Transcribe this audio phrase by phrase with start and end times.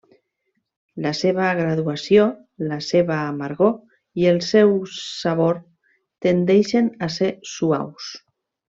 [1.05, 2.23] La seva graduació,
[2.71, 3.77] la seva amargor
[4.23, 5.63] i el seu sabor
[6.29, 8.15] tendeixen a ser suaus.